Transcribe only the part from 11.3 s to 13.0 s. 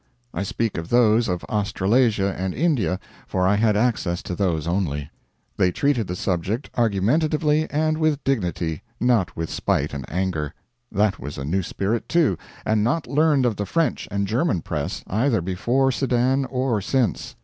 a new spirit, too, and